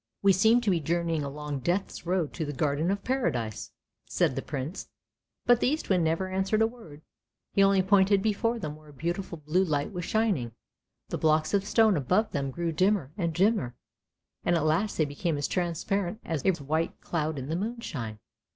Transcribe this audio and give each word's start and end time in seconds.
"We 0.23 0.33
seem 0.33 0.61
to 0.61 0.71
be 0.71 0.79
journeying 0.79 1.23
along 1.23 1.59
Death's 1.59 2.07
road 2.07 2.33
to 2.33 2.43
the 2.43 2.53
Garden 2.53 2.89
of 2.89 3.03
Paradise!" 3.03 3.69
said 4.17 4.35
the 4.35 4.41
Prince, 4.41 4.89
but 5.45 5.59
the 5.59 5.67
Eastwind 5.67 6.03
never 6.03 6.27
answered 6.31 6.63
a 6.63 6.65
word, 6.65 7.03
he 7.53 7.61
only 7.61 7.83
pointed 7.83 8.23
before 8.23 8.57
them 8.57 8.75
where 8.75 8.87
a 8.89 8.93
beautiful 8.93 9.37
blue 9.37 9.63
light 9.63 9.93
was 9.93 10.03
shining. 10.03 10.53
The 11.09 11.19
blocks 11.19 11.53
of 11.53 11.65
stone 11.65 11.95
above 11.97 12.31
them 12.31 12.49
grew 12.49 12.71
dimmer 12.71 13.11
and 13.15 13.31
dimmer, 13.31 13.75
and 14.43 14.55
at 14.55 14.65
last 14.65 14.97
they 14.97 15.05
became 15.05 15.37
as 15.37 15.47
transparent 15.47 16.19
as 16.25 16.43
a 16.43 16.63
white 16.63 16.99
cloud 17.01 17.37
in 17.37 17.49
the 17.49 17.55
moonshine. 17.55 18.17